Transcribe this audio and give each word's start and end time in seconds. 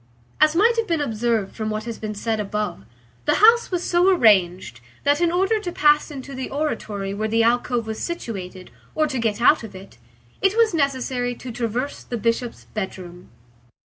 As 0.39 0.55
might 0.55 0.77
have 0.77 0.87
been 0.87 0.99
observed 0.99 1.55
from 1.55 1.69
what 1.69 1.83
has 1.83 1.99
been 1.99 2.15
said 2.15 2.39
above, 2.39 2.85
the 3.25 3.35
house 3.35 3.69
was 3.69 3.83
so 3.83 4.09
arranged 4.09 4.79
that 5.03 5.21
in 5.21 5.31
order 5.31 5.59
to 5.59 5.71
pass 5.71 6.09
into 6.09 6.33
the 6.33 6.49
oratory 6.49 7.13
where 7.13 7.27
the 7.27 7.43
alcove 7.43 7.85
was 7.85 7.99
situated, 7.99 8.71
or 8.95 9.05
to 9.05 9.19
get 9.19 9.39
out 9.39 9.61
of 9.61 9.75
it, 9.75 9.99
it 10.41 10.57
was 10.57 10.73
necessary 10.73 11.35
to 11.35 11.51
traverse 11.51 12.03
the 12.03 12.17
Bishop's 12.17 12.65
bedroom. 12.73 13.29